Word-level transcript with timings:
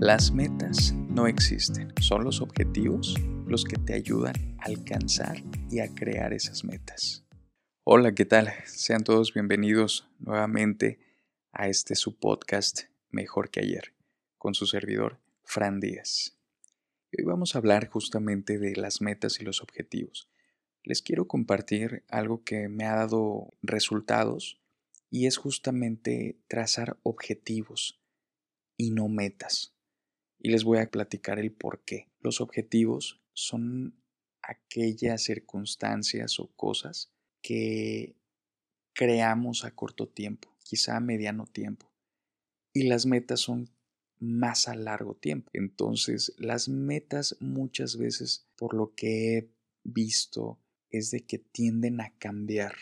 Las 0.00 0.30
metas 0.30 0.94
no 0.94 1.26
existen, 1.26 1.92
son 2.00 2.22
los 2.22 2.40
objetivos 2.40 3.16
los 3.48 3.64
que 3.64 3.78
te 3.78 3.94
ayudan 3.94 4.56
a 4.60 4.66
alcanzar 4.66 5.42
y 5.72 5.80
a 5.80 5.92
crear 5.92 6.32
esas 6.32 6.62
metas. 6.62 7.26
Hola, 7.82 8.14
¿qué 8.14 8.24
tal? 8.24 8.52
Sean 8.64 9.02
todos 9.02 9.34
bienvenidos 9.34 10.08
nuevamente 10.20 11.00
a 11.50 11.66
este 11.66 11.96
su 11.96 12.16
podcast 12.16 12.82
Mejor 13.10 13.50
que 13.50 13.58
ayer, 13.58 13.92
con 14.36 14.54
su 14.54 14.66
servidor 14.66 15.18
Fran 15.42 15.80
Díaz. 15.80 16.38
Hoy 17.18 17.24
vamos 17.24 17.56
a 17.56 17.58
hablar 17.58 17.88
justamente 17.88 18.58
de 18.58 18.76
las 18.76 19.00
metas 19.00 19.40
y 19.40 19.44
los 19.44 19.62
objetivos. 19.62 20.30
Les 20.84 21.02
quiero 21.02 21.26
compartir 21.26 22.04
algo 22.08 22.44
que 22.44 22.68
me 22.68 22.84
ha 22.84 22.94
dado 22.94 23.52
resultados 23.62 24.60
y 25.10 25.26
es 25.26 25.38
justamente 25.38 26.38
trazar 26.46 27.00
objetivos 27.02 28.00
y 28.76 28.92
no 28.92 29.08
metas 29.08 29.74
y 30.38 30.50
les 30.50 30.64
voy 30.64 30.78
a 30.78 30.90
platicar 30.90 31.38
el 31.38 31.52
por 31.52 31.84
qué. 31.84 32.08
Los 32.20 32.40
objetivos 32.40 33.20
son 33.32 33.94
aquellas 34.42 35.22
circunstancias 35.22 36.40
o 36.40 36.48
cosas 36.54 37.12
que 37.42 38.16
creamos 38.94 39.64
a 39.64 39.70
corto 39.72 40.08
tiempo, 40.08 40.56
quizá 40.64 40.96
a 40.96 41.00
mediano 41.00 41.46
tiempo. 41.46 41.92
Y 42.72 42.84
las 42.84 43.06
metas 43.06 43.40
son 43.40 43.70
más 44.18 44.68
a 44.68 44.74
largo 44.74 45.14
tiempo. 45.14 45.50
Entonces, 45.54 46.34
las 46.38 46.68
metas 46.68 47.36
muchas 47.40 47.96
veces, 47.96 48.46
por 48.56 48.74
lo 48.74 48.94
que 48.94 49.38
he 49.38 49.50
visto, 49.84 50.58
es 50.90 51.10
de 51.10 51.24
que 51.24 51.38
tienden 51.38 52.00
a 52.00 52.10
cambiar. 52.18 52.74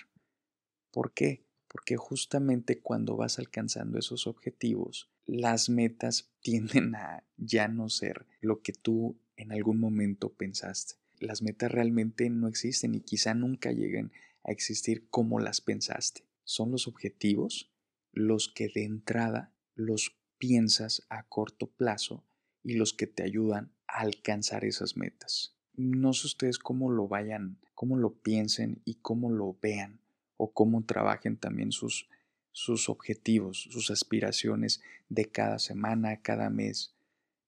¿Por 0.91 1.13
qué? 1.13 1.45
Porque 1.69 1.97
justamente 1.97 2.81
cuando 2.81 3.17
vas 3.17 3.39
alcanzando 3.39 3.99
esos 3.99 4.27
objetivos, 4.27 5.11
las 5.27 5.69
metas 5.69 6.31
tienden 6.41 6.95
a 6.95 7.25
ya 7.37 7.69
no 7.69 7.89
ser 7.89 8.27
lo 8.41 8.63
que 8.63 8.73
tú 8.73 9.19
en 9.37 9.53
algún 9.53 9.79
momento 9.79 10.33
pensaste. 10.33 10.95
Las 11.19 11.43
metas 11.43 11.71
realmente 11.71 12.29
no 12.31 12.49
existen 12.49 12.95
y 12.95 13.01
quizá 13.01 13.35
nunca 13.35 13.73
lleguen 13.73 14.13
a 14.45 14.53
existir 14.53 15.09
como 15.11 15.41
las 15.41 15.61
pensaste. 15.61 16.25
Son 16.45 16.71
los 16.71 16.87
objetivos 16.87 17.71
los 18.13 18.49
que 18.49 18.69
de 18.69 18.85
entrada 18.85 19.53
los 19.75 20.17
piensas 20.39 21.03
a 21.09 21.25
corto 21.25 21.67
plazo 21.67 22.25
y 22.63 22.75
los 22.75 22.93
que 22.93 23.07
te 23.07 23.23
ayudan 23.23 23.73
a 23.87 24.01
alcanzar 24.01 24.65
esas 24.65 24.97
metas. 24.97 25.55
No 25.75 26.13
sé 26.13 26.27
ustedes 26.27 26.59
cómo 26.59 26.91
lo 26.91 27.09
vayan, 27.09 27.59
cómo 27.75 27.97
lo 27.97 28.15
piensen 28.15 28.81
y 28.85 28.97
cómo 28.97 29.31
lo 29.31 29.59
vean 29.61 30.01
o 30.37 30.53
cómo 30.53 30.85
trabajen 30.85 31.37
también 31.37 31.73
sus 31.73 32.09
sus 32.57 32.89
objetivos, 32.89 33.69
sus 33.71 33.91
aspiraciones 33.91 34.81
de 35.11 35.27
cada 35.27 35.59
semana, 35.59 36.23
cada 36.23 36.49
mes. 36.49 36.95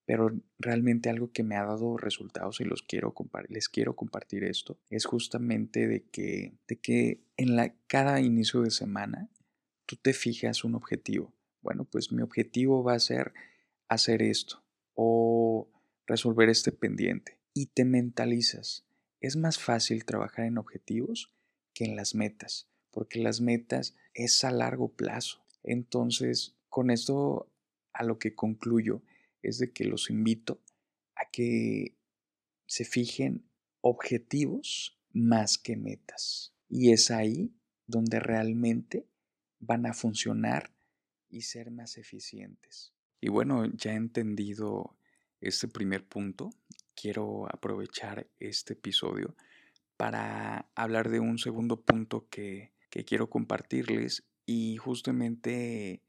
Pero 0.05 0.39
realmente 0.59 1.09
algo 1.09 1.33
que 1.33 1.43
me 1.43 1.57
ha 1.57 1.65
dado 1.65 1.97
resultados 1.97 2.61
y 2.61 2.65
los 2.65 2.83
quiero 2.83 3.15
les 3.49 3.71
quiero 3.71 3.97
compartir 3.97 4.45
esto 4.45 4.79
es 4.91 5.07
justamente 5.07 5.89
de 5.89 6.05
que, 6.11 6.59
de 6.69 6.77
que 6.79 7.23
en 7.39 7.57
la, 7.57 7.75
cada 7.87 8.21
inicio 8.21 8.61
de 8.61 8.71
semana 8.71 9.31
tú 9.87 9.97
te 9.97 10.13
fijas 10.13 10.63
un 10.63 10.75
objetivo. 10.75 11.33
Bueno, 11.63 11.87
pues 11.87 12.13
mi 12.13 12.21
objetivo 12.21 12.85
va 12.85 12.93
a 12.93 13.01
ser 13.01 13.33
hacer 13.89 14.21
esto 14.21 14.63
o 14.93 15.71
resolver 16.07 16.51
este 16.51 16.71
pendiente 16.71 17.41
y 17.55 17.69
te 17.69 17.87
mentalizas. 17.87 18.85
Es 19.21 19.37
más 19.37 19.59
fácil 19.59 20.05
trabajar 20.05 20.45
en 20.45 20.59
objetivos 20.59 21.33
que 21.73 21.87
en 21.87 21.97
las 21.97 22.15
metas 22.15 22.69
porque 22.91 23.21
las 23.21 23.41
metas 23.41 23.95
es 24.15 24.45
a 24.45 24.51
largo 24.51 24.89
plazo. 24.89 25.45
Entonces, 25.63 26.57
con 26.69 26.91
esto 26.91 27.51
a 27.93 28.05
lo 28.05 28.19
que 28.19 28.35
concluyo 28.35 29.03
es 29.43 29.59
de 29.59 29.73
que 29.73 29.85
los 29.85 30.11
invito 30.11 30.61
a 31.15 31.31
que 31.31 31.97
se 32.67 32.85
fijen 32.85 33.45
objetivos 33.81 34.99
más 35.13 35.59
que 35.59 35.77
metas. 35.77 36.55
Y 36.69 36.93
es 36.93 37.11
ahí 37.11 37.53
donde 37.87 38.21
realmente 38.21 39.07
van 39.59 39.87
a 39.87 39.95
funcionar 39.95 40.73
y 41.29 41.43
ser 41.43 41.71
más 41.71 41.99
eficientes. 41.99 42.93
Y 43.21 43.29
bueno, 43.29 43.67
ya 43.67 43.93
he 43.93 43.97
entendido 43.97 44.97
este 45.41 45.69
primer 45.69 46.07
punto, 46.07 46.51
quiero 46.95 47.47
aprovechar 47.53 48.29
este 48.39 48.75
episodio 48.75 49.35
para 49.97 50.71
hablar 50.75 51.09
de 51.09 51.21
un 51.21 51.39
segundo 51.39 51.81
punto 51.81 52.29
que 52.29 52.73
que 52.99 53.05
quiero 53.05 53.31
compartirles 53.31 54.25
y 54.45 54.77
justamente 54.77 56.03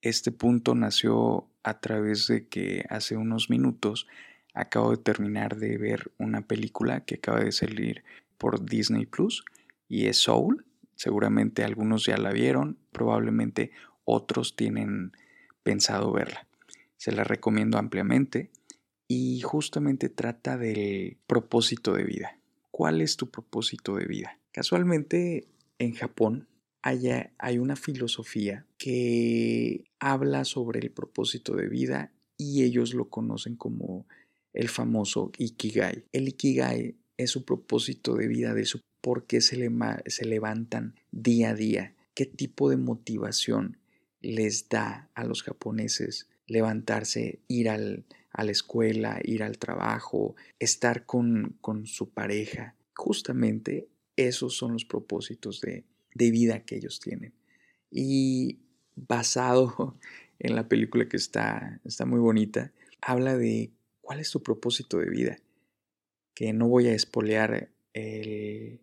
este 0.00 0.32
punto 0.32 0.74
nació 0.74 1.50
a 1.62 1.78
través 1.80 2.26
de 2.26 2.48
que 2.48 2.86
hace 2.88 3.18
unos 3.18 3.50
minutos 3.50 4.06
acabo 4.54 4.92
de 4.92 4.96
terminar 4.96 5.56
de 5.56 5.76
ver 5.76 6.10
una 6.16 6.46
película 6.46 7.04
que 7.04 7.16
acaba 7.16 7.40
de 7.40 7.52
salir 7.52 8.02
por 8.38 8.64
Disney 8.64 9.04
Plus 9.04 9.44
y 9.88 10.06
es 10.06 10.16
Soul. 10.16 10.64
Seguramente 10.94 11.64
algunos 11.64 12.06
ya 12.06 12.16
la 12.16 12.32
vieron, 12.32 12.78
probablemente 12.92 13.70
otros 14.04 14.56
tienen 14.56 15.12
pensado 15.62 16.12
verla. 16.12 16.46
Se 16.96 17.12
la 17.12 17.24
recomiendo 17.24 17.76
ampliamente 17.76 18.50
y 19.06 19.42
justamente 19.42 20.08
trata 20.08 20.56
del 20.56 21.18
propósito 21.26 21.92
de 21.92 22.04
vida. 22.04 22.38
¿Cuál 22.70 23.02
es 23.02 23.18
tu 23.18 23.30
propósito 23.30 23.96
de 23.96 24.06
vida? 24.06 24.38
Casualmente 24.50 25.46
en 25.82 25.94
Japón 25.94 26.48
hay 26.82 27.58
una 27.58 27.76
filosofía 27.76 28.66
que 28.76 29.84
habla 30.00 30.44
sobre 30.44 30.80
el 30.80 30.90
propósito 30.90 31.54
de 31.54 31.68
vida 31.68 32.12
y 32.36 32.64
ellos 32.64 32.92
lo 32.92 33.08
conocen 33.08 33.56
como 33.56 34.06
el 34.52 34.68
famoso 34.68 35.30
Ikigai. 35.38 36.04
El 36.12 36.28
Ikigai 36.28 36.96
es 37.16 37.30
su 37.30 37.44
propósito 37.44 38.16
de 38.16 38.26
vida, 38.26 38.52
de 38.52 38.64
su 38.64 38.80
por 39.00 39.26
qué 39.26 39.40
se, 39.40 39.70
se 40.06 40.24
levantan 40.24 40.96
día 41.10 41.50
a 41.50 41.54
día, 41.54 41.94
qué 42.14 42.26
tipo 42.26 42.68
de 42.68 42.76
motivación 42.76 43.78
les 44.20 44.68
da 44.68 45.10
a 45.14 45.24
los 45.24 45.42
japoneses 45.42 46.28
levantarse, 46.46 47.40
ir 47.48 47.68
al, 47.68 48.04
a 48.32 48.44
la 48.44 48.52
escuela, 48.52 49.20
ir 49.24 49.42
al 49.42 49.58
trabajo, 49.58 50.34
estar 50.58 51.06
con, 51.06 51.56
con 51.60 51.86
su 51.86 52.10
pareja. 52.10 52.76
Justamente 52.94 53.88
esos 54.16 54.56
son 54.56 54.72
los 54.72 54.84
propósitos 54.84 55.60
de, 55.60 55.84
vida 56.14 56.64
que 56.64 56.76
ellos 56.76 57.00
tienen. 57.00 57.32
Y 57.90 58.60
basado 58.94 59.98
en 60.38 60.54
la 60.54 60.68
película 60.68 61.08
que 61.08 61.16
está, 61.16 61.80
está 61.84 62.04
muy 62.04 62.20
bonita, 62.20 62.72
habla 63.00 63.36
de 63.36 63.72
cuál 64.00 64.20
es 64.20 64.30
tu 64.30 64.42
propósito 64.42 64.98
de 64.98 65.10
vida. 65.10 65.38
Que 66.34 66.52
no 66.52 66.68
voy 66.68 66.88
a 66.88 66.94
espolear 66.94 67.70
el 67.92 68.80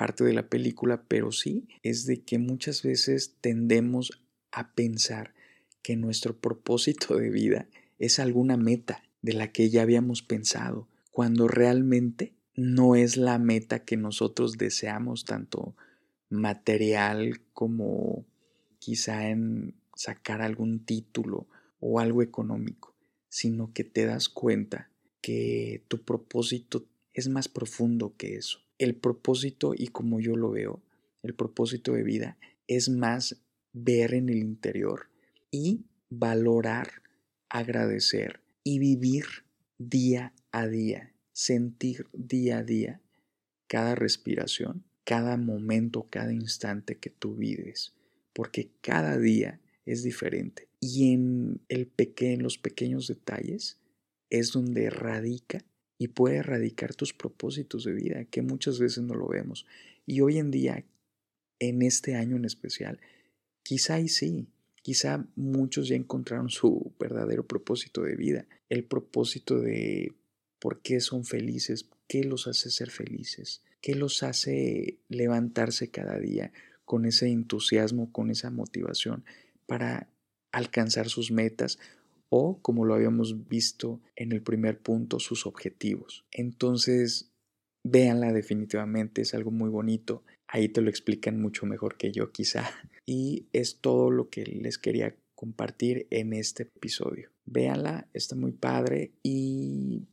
parte 0.00 0.24
de 0.24 0.32
la 0.32 0.48
película, 0.48 1.04
pero 1.08 1.30
sí 1.30 1.68
es 1.82 2.06
de 2.06 2.22
que 2.22 2.38
muchas 2.38 2.82
veces 2.82 3.36
tendemos 3.42 4.22
a 4.50 4.72
pensar 4.72 5.34
que 5.82 5.94
nuestro 5.94 6.40
propósito 6.40 7.18
de 7.18 7.28
vida 7.28 7.68
es 7.98 8.18
alguna 8.18 8.56
meta 8.56 9.02
de 9.20 9.34
la 9.34 9.52
que 9.52 9.68
ya 9.68 9.82
habíamos 9.82 10.22
pensado, 10.22 10.88
cuando 11.10 11.48
realmente 11.48 12.32
no 12.54 12.94
es 12.94 13.16
la 13.16 13.38
meta 13.38 13.84
que 13.84 13.96
nosotros 13.96 14.58
deseamos, 14.58 15.24
tanto 15.24 15.74
material 16.28 17.40
como 17.52 18.24
quizá 18.78 19.28
en 19.28 19.74
sacar 19.94 20.42
algún 20.42 20.84
título 20.84 21.46
o 21.80 22.00
algo 22.00 22.22
económico, 22.22 22.94
sino 23.28 23.72
que 23.72 23.84
te 23.84 24.06
das 24.06 24.28
cuenta 24.28 24.90
que 25.20 25.84
tu 25.88 26.02
propósito 26.02 26.86
es 27.12 27.28
más 27.28 27.48
profundo 27.48 28.14
que 28.16 28.36
eso. 28.36 28.60
El 28.78 28.94
propósito, 28.94 29.72
y 29.76 29.88
como 29.88 30.20
yo 30.20 30.36
lo 30.36 30.50
veo, 30.50 30.80
el 31.22 31.34
propósito 31.34 31.92
de 31.92 32.02
vida 32.02 32.38
es 32.66 32.88
más 32.88 33.42
ver 33.72 34.14
en 34.14 34.28
el 34.28 34.38
interior 34.38 35.08
y 35.50 35.84
valorar, 36.08 37.02
agradecer 37.48 38.40
y 38.64 38.78
vivir 38.78 39.24
día 39.78 40.32
a 40.52 40.66
día 40.66 41.12
sentir 41.40 42.06
día 42.12 42.58
a 42.58 42.62
día 42.62 43.00
cada 43.66 43.94
respiración, 43.94 44.84
cada 45.04 45.38
momento, 45.38 46.06
cada 46.10 46.34
instante 46.34 46.98
que 46.98 47.08
tú 47.08 47.34
vives, 47.34 47.94
porque 48.34 48.72
cada 48.82 49.16
día 49.16 49.58
es 49.86 50.02
diferente. 50.02 50.68
Y 50.80 51.14
en, 51.14 51.62
el 51.68 51.90
en 51.96 52.42
los 52.42 52.58
pequeños 52.58 53.06
detalles 53.06 53.78
es 54.28 54.52
donde 54.52 54.90
radica 54.90 55.64
y 55.96 56.08
puede 56.08 56.42
radicar 56.42 56.94
tus 56.94 57.14
propósitos 57.14 57.84
de 57.84 57.92
vida, 57.92 58.24
que 58.26 58.42
muchas 58.42 58.78
veces 58.78 59.02
no 59.02 59.14
lo 59.14 59.26
vemos. 59.26 59.66
Y 60.04 60.20
hoy 60.20 60.36
en 60.36 60.50
día, 60.50 60.84
en 61.58 61.80
este 61.80 62.16
año 62.16 62.36
en 62.36 62.44
especial, 62.44 63.00
quizá 63.62 63.98
y 63.98 64.08
sí, 64.08 64.46
quizá 64.82 65.26
muchos 65.36 65.88
ya 65.88 65.96
encontraron 65.96 66.50
su 66.50 66.92
verdadero 67.00 67.46
propósito 67.46 68.02
de 68.02 68.14
vida, 68.14 68.46
el 68.68 68.84
propósito 68.84 69.58
de 69.58 70.12
por 70.60 70.80
qué 70.80 71.00
son 71.00 71.24
felices, 71.24 71.88
qué 72.06 72.24
los 72.24 72.46
hace 72.46 72.70
ser 72.70 72.90
felices, 72.90 73.62
qué 73.80 73.94
los 73.94 74.22
hace 74.22 74.98
levantarse 75.08 75.90
cada 75.90 76.18
día 76.18 76.52
con 76.84 77.06
ese 77.06 77.28
entusiasmo, 77.28 78.12
con 78.12 78.30
esa 78.30 78.50
motivación 78.50 79.24
para 79.66 80.08
alcanzar 80.52 81.08
sus 81.08 81.30
metas 81.30 81.78
o, 82.28 82.60
como 82.62 82.84
lo 82.84 82.94
habíamos 82.94 83.48
visto 83.48 84.00
en 84.16 84.32
el 84.32 84.42
primer 84.42 84.80
punto, 84.80 85.18
sus 85.18 85.46
objetivos. 85.46 86.24
Entonces, 86.30 87.30
véanla 87.84 88.32
definitivamente, 88.32 89.22
es 89.22 89.34
algo 89.34 89.50
muy 89.50 89.68
bonito. 89.68 90.22
Ahí 90.46 90.68
te 90.68 90.80
lo 90.80 90.90
explican 90.90 91.40
mucho 91.40 91.66
mejor 91.66 91.96
que 91.96 92.12
yo 92.12 92.30
quizá. 92.32 92.70
Y 93.06 93.46
es 93.52 93.78
todo 93.80 94.10
lo 94.10 94.28
que 94.28 94.44
les 94.44 94.78
quería 94.78 95.16
compartir 95.34 96.06
en 96.10 96.32
este 96.32 96.64
episodio. 96.64 97.30
Véanla, 97.44 98.06
está 98.12 98.36
muy 98.36 98.52
padre 98.52 99.10
y 99.24 100.06